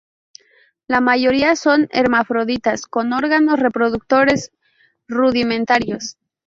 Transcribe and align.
La 0.87 0.99
mayoría 0.99 1.55
son 1.55 1.87
hermafroditas 1.91 2.87
con 2.87 3.13
órganos 3.13 3.59
reproductores 3.59 4.51
rudimentarios. 5.07 6.17